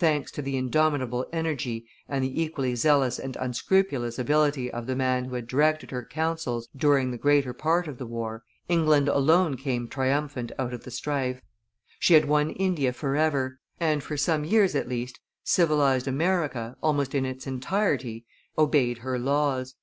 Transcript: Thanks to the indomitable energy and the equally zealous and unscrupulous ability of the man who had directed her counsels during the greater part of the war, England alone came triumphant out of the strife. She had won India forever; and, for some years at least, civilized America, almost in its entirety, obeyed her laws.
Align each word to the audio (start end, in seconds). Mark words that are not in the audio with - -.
Thanks 0.00 0.32
to 0.32 0.42
the 0.42 0.56
indomitable 0.56 1.28
energy 1.32 1.86
and 2.08 2.24
the 2.24 2.42
equally 2.42 2.74
zealous 2.74 3.20
and 3.20 3.36
unscrupulous 3.36 4.18
ability 4.18 4.68
of 4.68 4.88
the 4.88 4.96
man 4.96 5.26
who 5.26 5.36
had 5.36 5.46
directed 5.46 5.92
her 5.92 6.04
counsels 6.04 6.68
during 6.76 7.12
the 7.12 7.16
greater 7.16 7.52
part 7.52 7.86
of 7.86 7.96
the 7.96 8.04
war, 8.06 8.42
England 8.68 9.06
alone 9.08 9.56
came 9.56 9.86
triumphant 9.86 10.50
out 10.58 10.74
of 10.74 10.82
the 10.82 10.90
strife. 10.90 11.40
She 12.00 12.14
had 12.14 12.24
won 12.24 12.50
India 12.50 12.92
forever; 12.92 13.60
and, 13.78 14.02
for 14.02 14.16
some 14.16 14.42
years 14.44 14.74
at 14.74 14.88
least, 14.88 15.20
civilized 15.44 16.08
America, 16.08 16.76
almost 16.82 17.14
in 17.14 17.24
its 17.24 17.46
entirety, 17.46 18.26
obeyed 18.58 18.98
her 18.98 19.20
laws. 19.20 19.76